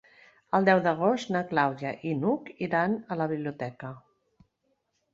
El 0.59 0.63
deu 0.69 0.79
d'agost 0.87 1.33
na 1.35 1.43
Clàudia 1.53 1.93
i 2.13 2.15
n'Hug 2.23 2.51
iran 2.71 2.99
a 3.17 3.21
la 3.23 3.31
biblioteca. 3.37 3.97